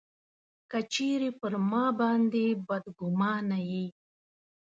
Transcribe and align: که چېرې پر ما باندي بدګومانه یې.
که 0.69 0.79
چېرې 0.93 1.29
پر 1.39 1.53
ما 1.69 1.85
باندي 1.99 2.47
بدګومانه 2.67 3.57
یې. 3.69 3.85